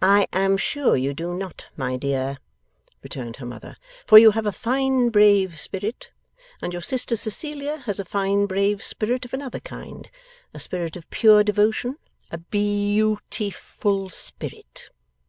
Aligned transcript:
'I 0.00 0.28
am 0.32 0.56
sure 0.56 0.96
you 0.96 1.12
do 1.12 1.34
not, 1.34 1.66
my 1.76 1.96
dear,' 1.96 2.38
returned 3.02 3.34
her 3.38 3.44
mother, 3.44 3.76
'for 4.06 4.16
you 4.16 4.30
have 4.30 4.46
a 4.46 4.52
fine 4.52 5.08
brave 5.08 5.58
spirit. 5.58 6.12
And 6.62 6.72
your 6.72 6.82
sister 6.82 7.16
Cecilia 7.16 7.78
has 7.78 7.98
a 7.98 8.04
fine 8.04 8.46
brave 8.46 8.80
spirit 8.80 9.24
of 9.24 9.34
another 9.34 9.58
kind, 9.58 10.08
a 10.54 10.60
spirit 10.60 10.94
of 10.96 11.10
pure 11.10 11.42
devotion, 11.42 11.98
a 12.30 12.38
beau 12.38 13.18
ti 13.28 13.50
ful 13.50 14.08
spirit! 14.08 14.88